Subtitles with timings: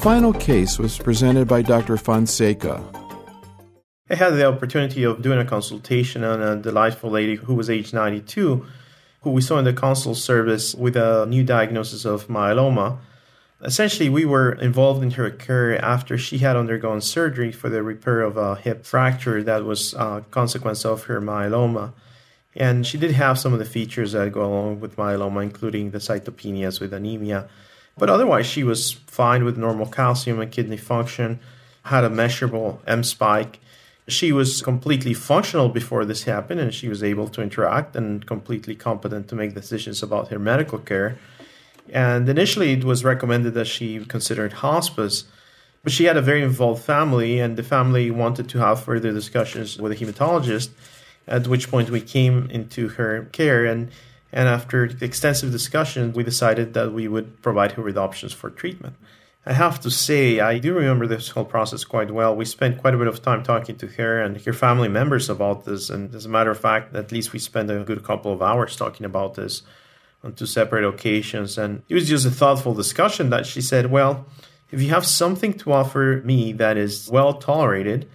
[0.00, 1.98] final case was presented by Dr.
[1.98, 2.82] Fonseca.
[4.08, 7.92] I had the opportunity of doing a consultation on a delightful lady who was age
[7.92, 8.64] 92,
[9.20, 12.96] who we saw in the consult service with a new diagnosis of myeloma.
[13.62, 18.22] Essentially, we were involved in her care after she had undergone surgery for the repair
[18.22, 21.92] of a hip fracture that was a consequence of her myeloma.
[22.56, 25.98] And she did have some of the features that go along with myeloma, including the
[25.98, 27.50] cytopenias with anemia.
[28.00, 31.38] But otherwise, she was fine with normal calcium and kidney function,
[31.82, 33.60] had a measurable M spike.
[34.08, 38.74] She was completely functional before this happened, and she was able to interact and completely
[38.74, 41.18] competent to make decisions about her medical care.
[41.92, 45.24] And initially, it was recommended that she considered hospice,
[45.82, 49.76] but she had a very involved family, and the family wanted to have further discussions
[49.76, 50.70] with a hematologist.
[51.28, 53.90] At which point, we came into her care, and
[54.32, 58.96] and after extensive discussion, we decided that we would provide her with options for treatment.
[59.46, 62.36] I have to say, I do remember this whole process quite well.
[62.36, 65.64] We spent quite a bit of time talking to her and her family members about
[65.64, 65.88] this.
[65.88, 68.76] And as a matter of fact, at least we spent a good couple of hours
[68.76, 69.62] talking about this
[70.22, 71.56] on two separate occasions.
[71.56, 74.26] And it was just a thoughtful discussion that she said, Well,
[74.70, 78.08] if you have something to offer me that is well tolerated,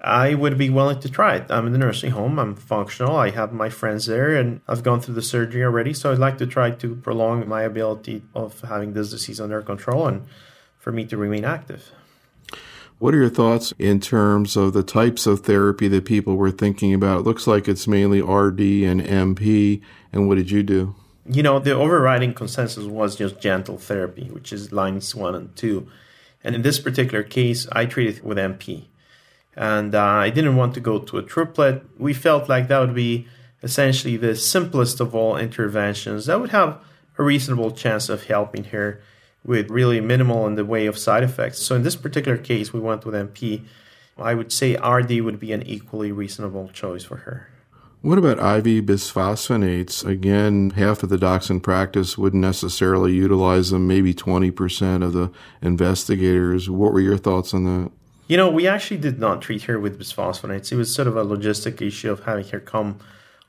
[0.00, 1.50] I would be willing to try it.
[1.50, 2.38] I'm in the nursing home.
[2.38, 3.16] I'm functional.
[3.16, 5.92] I have my friends there, and I've gone through the surgery already.
[5.92, 10.06] So I'd like to try to prolong my ability of having this disease under control
[10.06, 10.26] and
[10.78, 11.90] for me to remain active.
[13.00, 16.94] What are your thoughts in terms of the types of therapy that people were thinking
[16.94, 17.20] about?
[17.20, 19.80] It looks like it's mainly RD and MP.
[20.12, 20.94] And what did you do?
[21.26, 25.88] You know, the overriding consensus was just gentle therapy, which is lines one and two.
[26.42, 28.86] And in this particular case, I treated with MP
[29.56, 31.84] and uh, I didn't want to go to a triplet.
[31.98, 33.26] We felt like that would be
[33.62, 36.78] essentially the simplest of all interventions that would have
[37.18, 39.00] a reasonable chance of helping her
[39.44, 41.58] with really minimal in the way of side effects.
[41.58, 43.64] So in this particular case, we went with MP.
[44.16, 47.48] I would say RD would be an equally reasonable choice for her.
[48.00, 50.06] What about IV bisphosphonates?
[50.06, 55.32] Again, half of the docs in practice wouldn't necessarily utilize them, maybe 20% of the
[55.62, 56.70] investigators.
[56.70, 57.90] What were your thoughts on that?
[58.28, 60.70] You know, we actually did not treat her with bisphosphonates.
[60.70, 62.98] It was sort of a logistic issue of having her come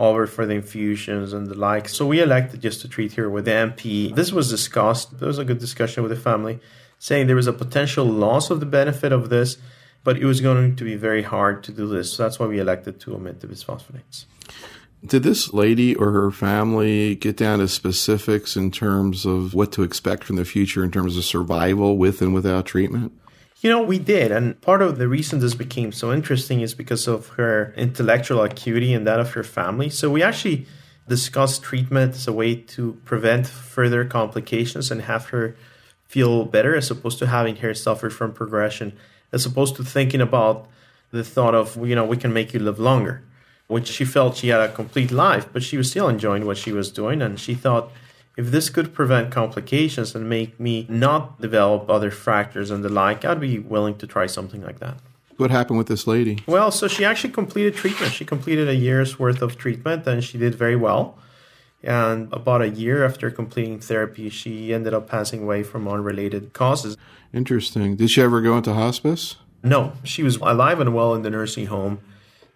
[0.00, 1.88] over for the infusions and the like.
[1.88, 4.12] So we elected just to treat her with MP.
[4.12, 5.20] This was discussed.
[5.20, 6.58] There was a good discussion with the family,
[6.98, 9.58] saying there was a potential loss of the benefit of this,
[10.02, 12.12] but it was going to be very hard to do this.
[12.12, 14.24] So that's why we elected to omit the bisphosphonates.
[15.06, 19.84] Did this lady or her family get down to specifics in terms of what to
[19.84, 23.12] expect from the future in terms of survival with and without treatment?
[23.64, 24.30] You know, we did.
[24.30, 28.92] And part of the reason this became so interesting is because of her intellectual acuity
[28.92, 29.88] and that of her family.
[29.88, 30.66] So we actually
[31.08, 35.56] discussed treatment as a way to prevent further complications and have her
[36.04, 38.92] feel better as opposed to having her suffer from progression,
[39.32, 40.68] as opposed to thinking about
[41.10, 43.22] the thought of, you know, we can make you live longer,
[43.68, 46.70] which she felt she had a complete life, but she was still enjoying what she
[46.70, 47.22] was doing.
[47.22, 47.90] And she thought,
[48.36, 53.24] if this could prevent complications and make me not develop other fractures and the like,
[53.24, 54.96] I'd be willing to try something like that.
[55.36, 56.42] What happened with this lady?
[56.46, 58.12] Well, so she actually completed treatment.
[58.12, 61.18] She completed a year's worth of treatment and she did very well.
[61.82, 66.96] And about a year after completing therapy, she ended up passing away from unrelated causes.
[67.32, 67.96] Interesting.
[67.96, 69.36] Did she ever go into hospice?
[69.62, 72.00] No, she was alive and well in the nursing home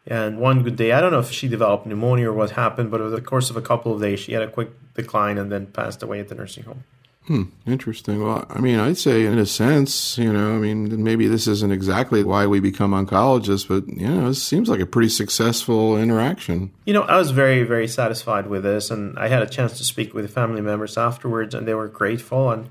[0.09, 3.01] and one good day, I don't know if she developed pneumonia or what happened, but
[3.01, 5.67] over the course of a couple of days, she had a quick decline and then
[5.67, 6.85] passed away at the nursing home.
[7.27, 8.25] Hmm, interesting.
[8.25, 11.71] Well, I mean, I'd say in a sense, you know, I mean, maybe this isn't
[11.71, 16.71] exactly why we become oncologists, but, you know, it seems like a pretty successful interaction.
[16.87, 19.85] You know, I was very, very satisfied with this, and I had a chance to
[19.85, 22.51] speak with the family members afterwards, and they were grateful.
[22.51, 22.71] And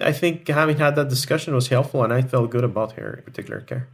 [0.00, 3.60] I think having had that discussion was helpful, and I felt good about her particular
[3.60, 3.86] care.